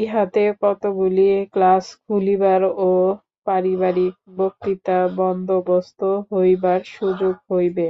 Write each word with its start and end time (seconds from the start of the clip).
ইহাতে 0.00 0.42
কতকগুলি 0.60 1.22
ক্লাস 1.54 1.84
খুলিবার 2.02 2.60
ও 2.82 2.90
পারিবারিক 3.46 4.14
বক্তৃতার 4.36 5.04
বন্দোবস্ত 5.18 6.00
হইবার 6.30 6.80
সুবিধা 6.94 7.30
হইবে। 7.48 7.86